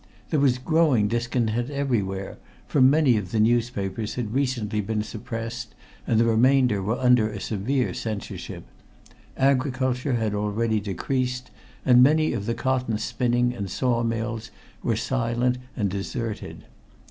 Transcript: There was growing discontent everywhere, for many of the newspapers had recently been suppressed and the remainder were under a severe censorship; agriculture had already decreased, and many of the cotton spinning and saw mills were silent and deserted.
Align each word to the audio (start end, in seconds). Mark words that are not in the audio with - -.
There 0.31 0.39
was 0.39 0.57
growing 0.57 1.07
discontent 1.09 1.69
everywhere, 1.69 2.39
for 2.65 2.81
many 2.81 3.17
of 3.17 3.31
the 3.31 3.39
newspapers 3.39 4.15
had 4.15 4.33
recently 4.33 4.81
been 4.81 5.03
suppressed 5.03 5.75
and 6.07 6.19
the 6.19 6.25
remainder 6.25 6.81
were 6.81 6.97
under 6.97 7.29
a 7.29 7.39
severe 7.39 7.93
censorship; 7.93 8.63
agriculture 9.37 10.13
had 10.15 10.33
already 10.33 10.79
decreased, 10.79 11.51
and 11.85 12.01
many 12.01 12.33
of 12.33 12.47
the 12.47 12.55
cotton 12.55 12.97
spinning 12.97 13.53
and 13.53 13.69
saw 13.69 14.01
mills 14.01 14.49
were 14.81 14.95
silent 14.95 15.59
and 15.77 15.91
deserted. 15.91 16.65